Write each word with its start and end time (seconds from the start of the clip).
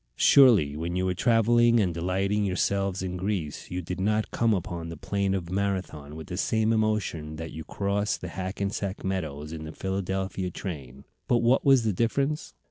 Surely 0.17 0.75
when 0.75 0.95
you 0.95 1.05
were 1.05 1.13
travelling 1.13 1.79
and 1.79 1.93
delighting 1.93 2.43
yourselves 2.43 3.03
in 3.03 3.17
Greece 3.17 3.69
you 3.69 3.83
did 3.83 3.99
not 4.01 4.31
come 4.31 4.51
upon 4.51 4.89
the 4.89 4.97
plain 4.97 5.35
of 5.35 5.51
Marathon 5.51 6.15
with 6.15 6.25
the 6.25 6.37
same 6.37 6.73
emotion 6.73 7.35
that 7.35 7.51
you 7.51 7.63
cross 7.63 8.17
the 8.17 8.29
Hackensack 8.29 9.03
meadows 9.03 9.53
in 9.53 9.63
the 9.63 9.71
Philadelphia 9.71 10.49
train. 10.49 11.05
But 11.27 11.43
what 11.43 11.63
was 11.63 11.83
the 11.83 11.93
difference? 11.93 12.55